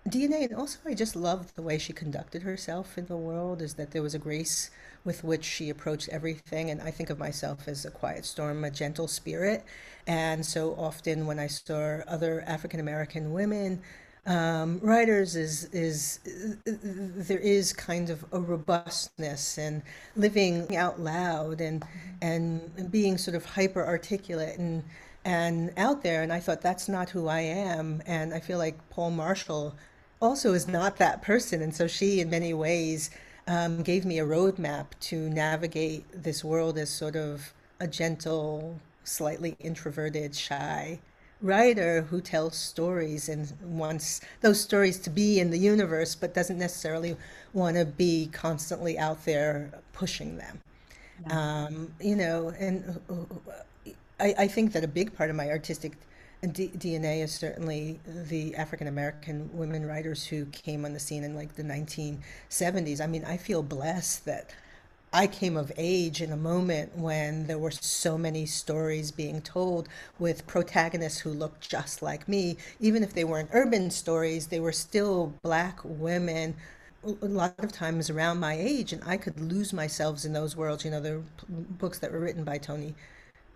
[0.09, 3.63] DNA, and also I just loved the way she conducted herself in the world.
[3.63, 4.71] Is that there was a grace
[5.05, 8.71] with which she approached everything, and I think of myself as a quiet storm, a
[8.71, 9.65] gentle spirit.
[10.07, 13.83] And so often when I saw other African American women
[14.25, 16.21] um, writers is is
[16.65, 19.83] there is kind of a robustness and
[20.15, 21.85] living out loud and
[22.21, 24.85] and being sort of hyper articulate and
[25.25, 26.23] and out there.
[26.23, 28.03] And I thought that's not who I am.
[28.07, 29.75] And I feel like Paule Marshall
[30.21, 31.63] also is not that person.
[31.63, 33.11] And so she in many ways
[33.47, 39.57] um, gave me a roadmap to navigate this world as sort of a gentle slightly
[39.59, 41.01] introverted shy
[41.43, 46.59] writer who tells stories and wants those stories to be in the universe, but doesn't
[46.59, 47.17] necessarily
[47.53, 50.61] want to be constantly out there pushing them.
[51.27, 51.65] Yeah.
[51.67, 53.01] Um, you know, and
[54.19, 55.93] I, I, think that a big part of my artistic
[56.51, 61.37] D- DNA is certainly the African American women writers who came on the scene in
[61.37, 63.01] like the 1970s.
[63.01, 64.51] I mean, I feel blessed that
[65.13, 69.89] I came of age in a moment when there were so many stories being told
[70.19, 72.57] with protagonists who looked just like me.
[72.81, 76.57] Even if they weren't urban stories, they were still black women
[77.05, 80.85] a lot of times around my age and I could lose myself in those worlds.
[80.85, 82.95] You know, the books that were written by Toni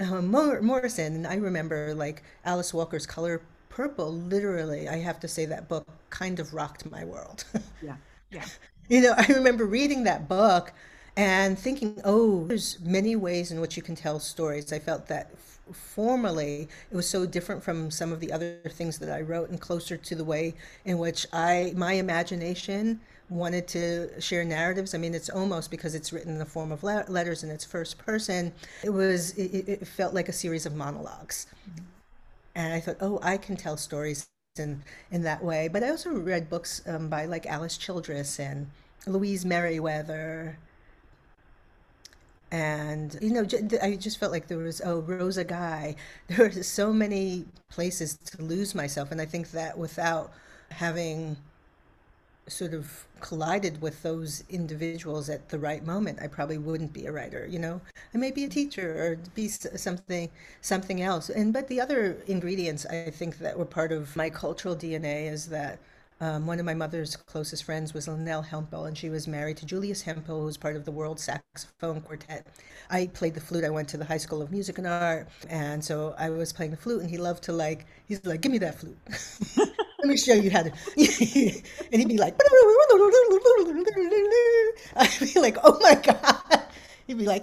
[0.01, 1.15] uh, Morrison.
[1.15, 5.87] And I remember like Alice Walker's Color Purple, literally, I have to say that book
[6.11, 7.45] kind of rocked my world.
[7.83, 7.97] yeah.
[8.31, 8.45] Yeah.
[8.89, 10.73] You know, I remember reading that book
[11.17, 14.73] and thinking, oh, there's many ways in which you can tell stories.
[14.73, 18.99] I felt that f- formally it was so different from some of the other things
[18.99, 23.01] that I wrote and closer to the way in which I my imagination
[23.31, 24.95] wanted to share narratives.
[24.95, 27.65] I mean, it's almost because it's written in the form of le- letters and it's
[27.65, 28.53] first person.
[28.85, 31.85] It was it, it, felt like a series of monologs mm-hmm.
[32.55, 35.69] and I thought, oh, I can tell stories in in that way.
[35.69, 38.71] But I also read books um, by like Alice Childress and
[39.07, 40.59] Louise Meriwether
[42.53, 43.45] and you know
[43.83, 45.97] i just felt like there was oh rosa guy.
[46.29, 49.11] There were so many places to lose myself.
[49.11, 50.33] And i think that without
[50.71, 51.37] having
[52.49, 57.13] sort of collided with those individuals at the right moment i probably wouldn't be a
[57.13, 57.81] writer you know?
[58.15, 60.31] I may be a teacher or be something
[60.61, 61.29] something else.
[61.31, 65.47] And but the other ingredients i think that were part of my cultural dna is
[65.49, 65.79] that
[66.21, 69.67] um, one of my mother's closest friends was Linnell Hemphill, and she was married to
[69.67, 72.47] Julius Hemphill, who was part of the World Saxophone Quartet.
[72.89, 73.65] I played the flute.
[73.65, 76.71] I went to the High School of Music and Art, and so I was playing
[76.71, 78.97] the flute, and he loved to like, he's like, give me that flute.
[79.59, 80.71] Let me show you how to.
[80.97, 82.35] and he'd be like,
[84.97, 86.63] I'd be like, oh my God.
[87.07, 87.43] He'd be like,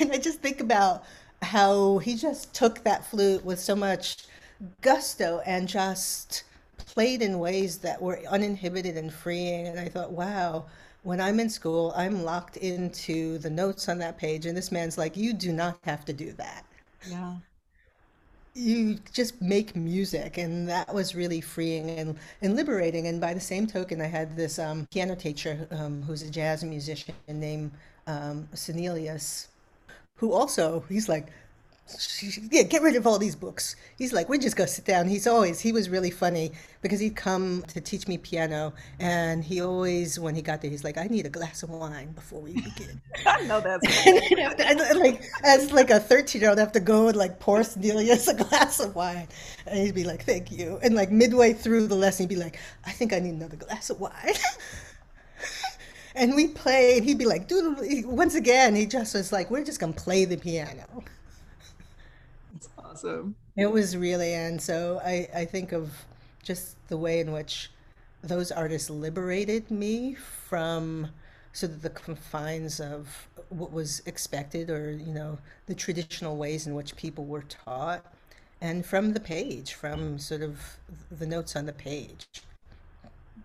[0.00, 1.04] and I just think about
[1.42, 4.18] how he just took that flute with so much
[4.82, 6.44] gusto and just
[6.76, 9.68] played in ways that were uninhibited and freeing.
[9.68, 10.66] And I thought, wow,
[11.02, 14.46] when I'm in school, I'm locked into the notes on that page.
[14.46, 16.64] And this man's like, you do not have to do that.
[17.08, 17.34] Yeah.
[18.54, 20.36] You just make music.
[20.36, 23.06] And that was really freeing and, and liberating.
[23.06, 26.64] And by the same token, I had this um, piano teacher um, who's a jazz
[26.64, 27.70] musician named
[28.06, 28.48] um,
[30.20, 31.28] who also he's like
[32.50, 33.76] yeah, get rid of all these books.
[33.98, 35.08] He's like, we're just gonna sit down.
[35.08, 36.52] He's always he was really funny
[36.82, 40.84] because he'd come to teach me piano, and he always when he got there, he's
[40.84, 43.00] like, I need a glass of wine before we begin.
[43.26, 47.16] I know that's and, like as like a thirteen year old, have to go and
[47.16, 49.28] like pour Sibelius a glass of wine,
[49.66, 50.78] and he'd be like, thank you.
[50.82, 53.90] And like midway through the lesson, he'd be like, I think I need another glass
[53.90, 54.34] of wine.
[56.14, 59.64] And we play, and he'd be like, dude, once again, he just was like, we're
[59.64, 61.04] just gonna play the piano.
[62.52, 63.36] That's awesome.
[63.56, 65.92] It was really, and so I, I think of
[66.42, 67.70] just the way in which
[68.22, 71.08] those artists liberated me from
[71.52, 76.74] sort of the confines of what was expected or, you know, the traditional ways in
[76.74, 78.04] which people were taught,
[78.60, 80.78] and from the page, from sort of
[81.10, 82.26] the notes on the page.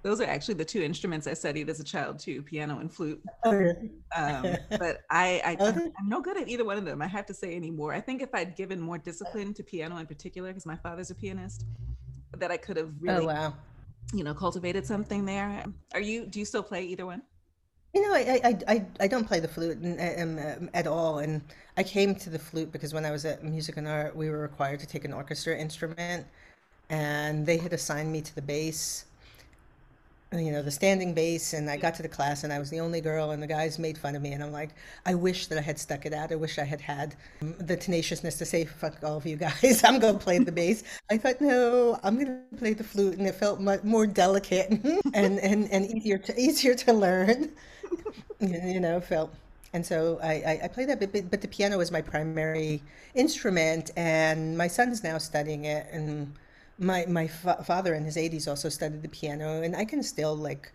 [0.06, 3.20] Those are actually the two instruments I studied as a child too, piano and flute.
[3.44, 3.90] Oh, really?
[4.16, 5.92] um, but I, I okay.
[5.98, 7.02] I'm no good at either one of them.
[7.02, 7.92] I have to say anymore.
[7.92, 11.16] I think if I'd given more discipline to piano in particular, because my father's a
[11.16, 11.66] pianist,
[12.38, 13.54] that I could have oh, really, oh, wow.
[14.14, 15.66] you know, cultivated something there.
[15.96, 16.28] Are you?
[16.28, 17.24] Do you still play either one?
[17.96, 21.42] You know, I I, I, I don't play the flute um, um, at all, and
[21.78, 24.38] I came to the flute because when I was at Music and Art, we were
[24.38, 26.28] required to take an orchestra instrument,
[26.92, 29.06] and they had assigned me to the bass
[30.40, 32.80] you know, the standing bass, and I got to the class, and I was the
[32.80, 34.72] only girl, and the guys made fun of me, and I'm like,
[35.06, 36.32] I wish that I had stuck it out.
[36.32, 40.00] I wish I had had the tenaciousness to say, "Fuck all of you guys, I'm
[40.00, 43.60] gonna play the bass." I thought, no, I'm gonna play the flute, and it felt
[43.60, 44.72] much more delicate
[45.14, 47.52] and and and easier to easier to learn.
[48.40, 49.34] you know, felt
[49.74, 52.82] And so I, I, I play that, but, but the piano is my primary
[53.14, 56.34] instrument, and my son's now studying it, and
[56.78, 60.36] my my fa- father in his 80s also studied the piano, and I can still
[60.36, 60.72] like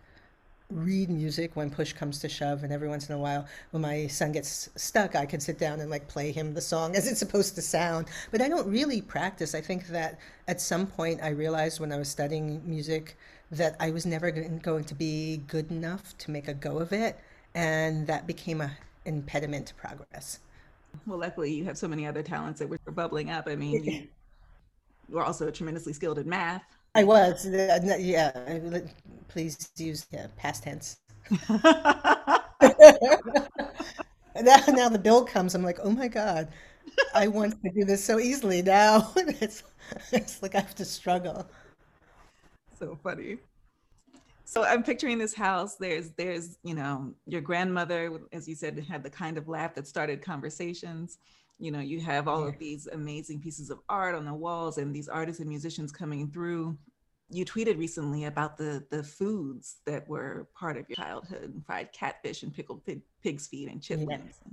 [0.71, 4.07] read music when push comes to shove and every once in a while when my
[4.07, 7.19] son gets stuck i can sit down and like play him the song as it's
[7.19, 8.07] supposed to sound.
[8.31, 9.53] But i don't really practice.
[9.53, 13.17] I think that at some point i realized when i was studying music
[13.51, 17.19] that i was never going to be good enough to make a go of it
[17.53, 18.71] and that became a
[19.05, 20.39] impediment to progress.
[21.05, 23.47] Well luckily you have so many other talents that were bubbling up.
[23.47, 24.07] I mean you
[25.11, 28.31] were also tremendously skilled in math I was, uh, yeah.
[29.29, 30.97] Please use yeah, past tense.
[31.49, 31.61] now,
[34.67, 35.55] now the bill comes.
[35.55, 36.49] I'm like, oh my god,
[37.15, 38.61] I want to do this so easily.
[38.61, 39.63] Now it's
[40.11, 41.49] it's like I have to struggle.
[42.77, 43.37] So funny.
[44.43, 45.77] So I'm picturing this house.
[45.77, 49.87] There's there's you know your grandmother, as you said, had the kind of laugh that
[49.87, 51.19] started conversations
[51.61, 54.93] you know you have all of these amazing pieces of art on the walls and
[54.93, 56.77] these artists and musicians coming through.
[57.29, 62.43] You tweeted recently about the the foods that were part of your childhood fried catfish
[62.43, 64.09] and pickled pig, pig's feet and chitlins.
[64.09, 64.51] Yeah.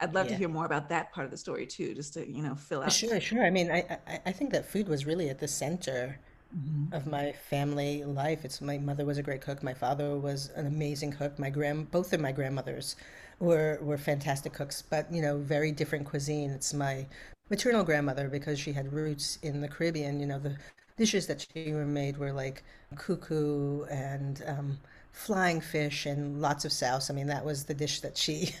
[0.00, 0.32] i'd love yeah.
[0.32, 2.82] to hear more about that part of the story too just to you know fill
[2.82, 3.44] out sure sure.
[3.44, 6.18] I mean i i, I think that food was really at the center
[6.54, 6.94] mm-hmm.
[6.94, 8.44] of my family life.
[8.44, 9.62] It's my mother was a great cook.
[9.62, 11.38] My father was an amazing cook.
[11.38, 12.96] My grand both of my grandmothers
[13.38, 16.50] were were fantastic cooks, but you know, very different cuisine.
[16.50, 17.06] It's my
[17.50, 20.20] maternal grandmother because she had roots in the Caribbean.
[20.20, 20.56] You know, the
[20.96, 22.62] dishes that she made were like
[22.96, 24.78] cou-cou and um,
[25.12, 27.10] flying fish and lots of souse.
[27.10, 28.50] I mean, that was the dish that she.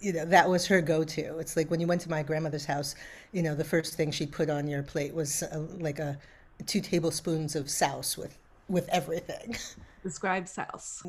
[0.00, 1.38] You know, that was her go-to.
[1.38, 2.94] It's like when you went to my grandmother's house,
[3.32, 6.18] you know, the first thing she'd put on your plate was a, uh, like a
[6.66, 8.36] two tablespoons of souse with
[8.68, 9.56] with everything.
[10.02, 11.02] Describe souse.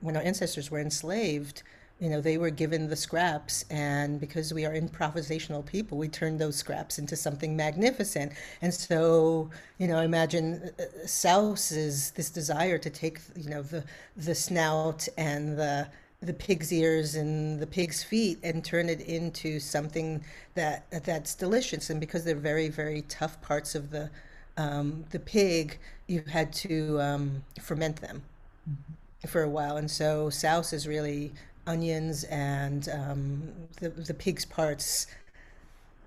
[0.00, 1.62] When our ancestors were enslaved,
[2.02, 6.40] you know they were given the scraps and because we are improvisational people we turned
[6.40, 8.32] those scraps into something magnificent.
[8.60, 13.84] And so you know imagine uh, souse is this desire to take you know the
[14.16, 15.88] the snout and the
[16.20, 21.90] the pig's ears and the pig's feet and turn it into something that that's delicious.
[21.90, 24.10] And because they're very very tough parts of the
[24.56, 28.22] um, the pig you had to um, ferment them
[28.68, 29.28] mm-hmm.
[29.28, 29.76] for a while.
[29.76, 31.32] And so souse is really
[31.66, 35.06] onions and um, the, the pig's parts,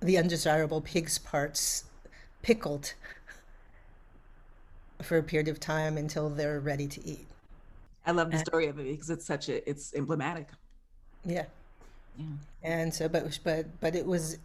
[0.01, 1.85] the undesirable pig's parts,
[2.41, 2.93] pickled
[5.01, 7.27] for a period of time until they're ready to eat.
[8.05, 10.47] I love the story of it because it's such a it's emblematic.
[11.25, 11.45] Yeah.
[12.17, 12.25] Yeah.
[12.63, 14.37] And so, but but but it was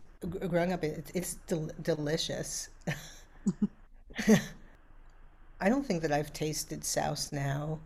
[0.49, 0.83] growing up.
[0.83, 2.71] It, it's del- delicious.
[5.61, 7.81] I don't think that I've tasted souse now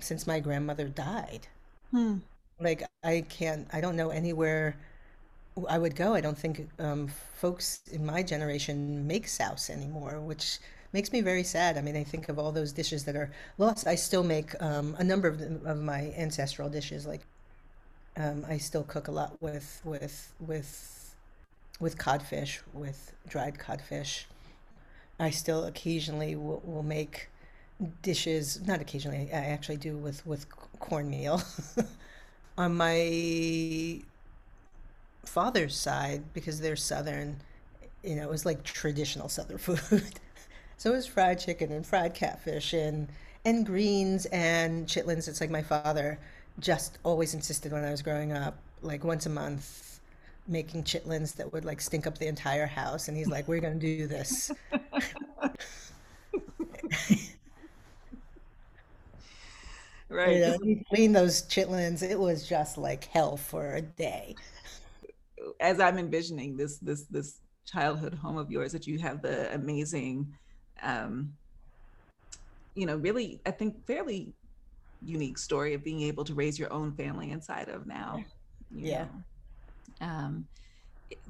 [0.00, 1.48] since my grandmother died.
[1.90, 2.18] Hmm.
[2.60, 4.76] Like I can't, I don't know anywhere
[5.68, 6.14] I would go.
[6.14, 10.58] I don't think um, folks in my generation make souse anymore, which
[10.92, 11.76] makes me very sad.
[11.78, 13.86] I mean, I think of all those dishes that are lost.
[13.86, 17.06] I still make um, a number of, of my ancestral dishes.
[17.06, 17.22] Like
[18.16, 21.14] um, I still cook a lot with with with
[21.80, 24.26] with codfish, with dried codfish.
[25.20, 27.28] I still occasionally will, will make
[28.02, 28.60] dishes.
[28.66, 30.46] Not occasionally, I actually do with with
[30.78, 31.42] cornmeal.
[32.58, 34.00] on my
[35.24, 37.36] father's side, because they're Southern,
[38.02, 40.18] you know, it was like traditional Southern food.
[40.76, 43.08] so it was fried chicken and fried catfish and
[43.44, 45.28] and greens and chitlins.
[45.28, 46.18] It's like my father
[46.58, 50.00] just always insisted when I was growing up, like once a month,
[50.48, 53.08] making chitlins that would like stink up the entire house.
[53.08, 54.50] And he's like, "We're gonna do this."
[60.08, 60.36] right.
[60.36, 60.40] You
[60.92, 62.02] know, those chitlins.
[62.02, 64.34] It was just like hell for a day.
[65.60, 70.34] As I'm envisioning this this this childhood home of yours, that you have the amazing,
[70.82, 71.32] um,
[72.74, 74.32] you know, really I think fairly
[75.02, 78.24] unique story of being able to raise your own family inside of now.
[78.74, 79.06] yeah.
[80.00, 80.46] Um,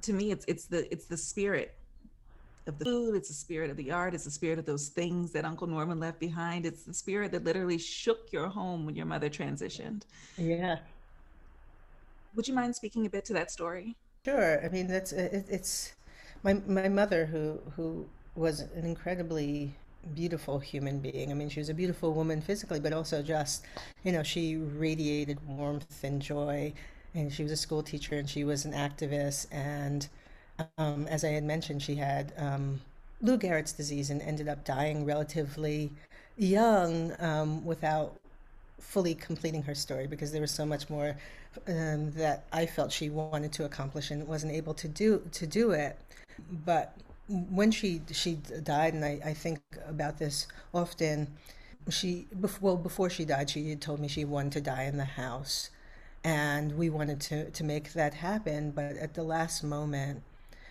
[0.03, 1.78] to me, it's it's the it's the spirit
[2.69, 5.33] of the food, it's the spirit of the art, it's the spirit of those things
[5.33, 6.67] that Uncle Norman left behind.
[6.67, 10.03] It's the spirit that literally shook your home when your mother transitioned.
[10.37, 10.79] Yeah.
[12.35, 13.97] Would you mind speaking a bit to that story?
[14.25, 14.65] Sure.
[14.65, 15.95] I mean, that's it, it's
[16.43, 18.07] my my mother who who
[18.37, 19.75] was an incredibly
[20.15, 21.31] beautiful human being.
[21.31, 23.65] I mean, she was a beautiful woman physically, but also just,
[24.05, 26.73] you know, she radiated warmth and joy.
[27.15, 30.09] And she was a school teacher and she was an activist and
[30.79, 32.81] um, as I had mentioned, she had um,
[33.21, 35.91] Lou Gehrig's disease and ended up dying relatively
[36.37, 38.17] young um, without
[38.81, 41.17] fully completing her story because there was so much more
[41.67, 45.73] um, that I felt she wanted to accomplish and wasn't able to do to do
[45.73, 45.99] it.
[46.65, 46.95] But
[47.29, 51.29] when she she died, and I, I think about this often,
[51.91, 52.27] she
[52.61, 55.71] well before she died, she had told me she wanted to die in the house,
[56.25, 58.71] and we wanted to to make that happen.
[58.71, 60.23] But at the last moment,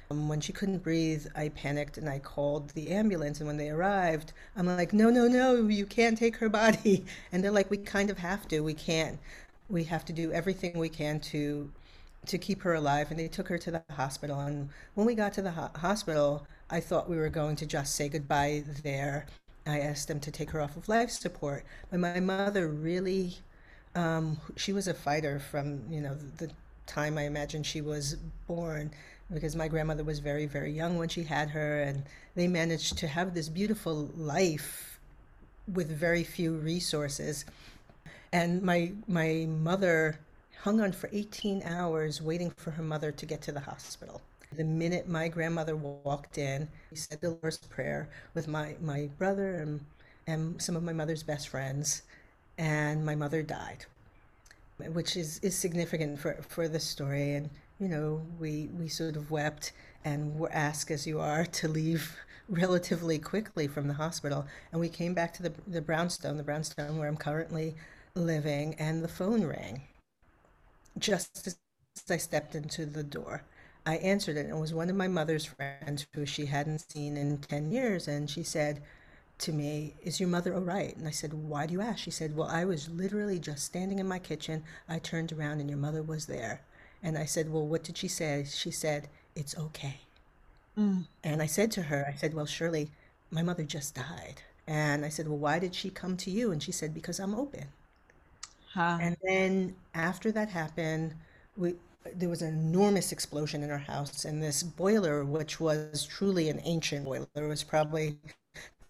[0.10, 3.40] when she couldn't breathe, I panicked and I called the ambulance.
[3.40, 7.06] And when they arrived, I'm like, no, no, no, you can't take her body.
[7.32, 8.62] And they're like, we kind of have to.
[8.62, 9.20] We can't.
[9.70, 11.72] We have to do everything we can to
[12.26, 13.10] to keep her alive.
[13.12, 14.40] And they took her to the hospital.
[14.40, 17.96] And when we got to the ho- hospital, I thought we were going to just
[17.96, 19.28] say goodbye there.
[19.66, 21.64] I asked them to take her off of life support.
[21.90, 23.38] But my mother really,
[23.96, 26.52] um, she was a fighter from you know the
[26.86, 28.16] time I imagine she was
[28.48, 28.92] born
[29.34, 32.04] because my grandmother was very, very young when she had her, and
[32.36, 35.00] they managed to have this beautiful life
[35.74, 37.46] with very few resources.
[38.32, 40.20] And my my mother
[40.62, 44.22] hung on for 18 hours waiting for her mother to get to the hospital.
[44.56, 49.56] The minute my grandmother walked in, we said the Lord's Prayer with my, my brother
[49.56, 49.80] and,
[50.26, 52.04] and some of my mother's best friends,
[52.58, 53.86] and my mother died,
[54.78, 57.34] which is, is significant for, for the story.
[57.34, 57.50] And
[57.80, 59.72] you know, we, we sort of wept
[60.06, 62.16] and were asked, as you are, to leave
[62.50, 64.46] relatively quickly from the hospital.
[64.72, 67.76] And we came back to the, the brownstone, the brownstone where I'm currently
[68.16, 69.82] living, and the phone rang
[70.98, 71.58] just as
[72.10, 73.44] I stepped into the door.
[73.86, 77.16] I answered it, and it was one of my mother's friends who she hadn't seen
[77.18, 78.08] in 10 years.
[78.08, 78.84] And she said
[79.40, 80.96] to me, Is your mother all right?
[80.98, 82.00] And I said, Why do you ask?
[82.00, 84.64] She said, Well, I was literally just standing in my kitchen.
[84.90, 86.62] I turned around, and your mother was there.
[87.04, 88.46] And I said, Well, what did she say?
[88.50, 89.98] She said, It's okay.
[90.78, 91.06] Mm.
[91.24, 92.92] And I said to her, I said, Well, Shirley,
[93.32, 94.42] my mother just died.
[94.68, 96.52] And I said, Well, why did she come to you?
[96.52, 97.66] And she said, Because I'm open.
[98.74, 98.98] Huh.
[99.02, 101.14] And then after that happened,
[101.56, 101.76] we,
[102.16, 104.26] there was an enormous explosion in our house.
[104.26, 108.18] And this boiler, which was truly an ancient boiler, was probably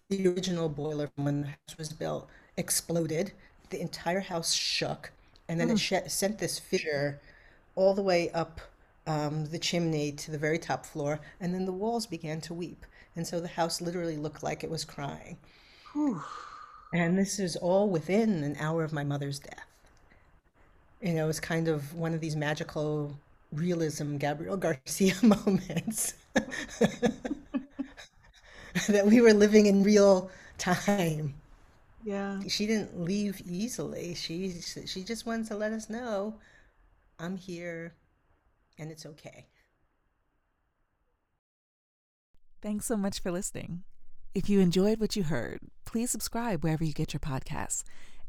[0.08, 3.32] the original boiler when the house was built, exploded.
[3.70, 5.12] The entire house shook.
[5.48, 5.72] And then mm.
[5.72, 7.20] it sh- sent this fissure
[7.78, 8.60] all the way up
[9.06, 12.84] um, the chimney to the very top floor, and then the walls began to weep.
[13.14, 15.38] And so the house literally looked like it was crying.
[15.92, 16.20] Whew.
[16.92, 19.66] And this is all within an hour of my mother's death.
[21.00, 23.16] You know, it was kind of one of these magical
[23.52, 26.14] realism Gabriel Garcia moments
[28.88, 31.34] that we were living in real time.
[32.04, 32.40] Yeah.
[32.48, 34.14] She didn't leave easily.
[34.14, 36.34] She she just wanted to let us know
[37.18, 37.94] I'm here
[38.78, 39.46] and it's okay.
[42.60, 43.82] Thanks so much for listening.
[44.34, 47.82] If you enjoyed what you heard, please subscribe wherever you get your podcasts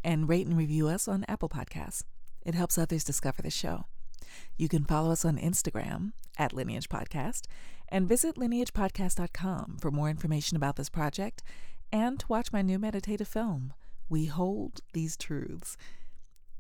[0.04, 2.04] and rate and review us on Apple Podcasts.
[2.46, 3.86] It helps others discover the show.
[4.58, 7.42] You can follow us on Instagram at Lineage Podcast
[7.90, 11.44] and visit lineagepodcast.com for more information about this project
[11.92, 13.74] and to watch my new meditative film,
[14.08, 15.76] We Hold These Truths.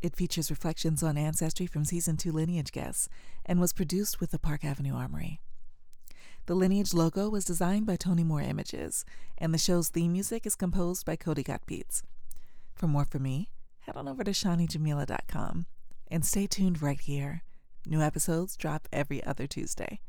[0.01, 3.09] It features reflections on ancestry from season two lineage guests
[3.45, 5.41] and was produced with the Park Avenue Armory.
[6.45, 9.05] The lineage logo was designed by Tony Moore Images,
[9.37, 12.01] and the show's theme music is composed by Cody Got Beats.
[12.73, 13.49] For more from me,
[13.81, 15.65] head on over to ShaniJamila.com
[16.09, 17.43] and stay tuned right here.
[17.85, 19.99] New episodes drop every other Tuesday.